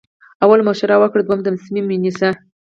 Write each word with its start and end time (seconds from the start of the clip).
اول 0.43 0.59
مشوره 0.67 0.95
وکړه 0.99 1.21
دوهم 1.25 1.41
تصمیم 1.59 1.85
ونیسه. 1.87 2.29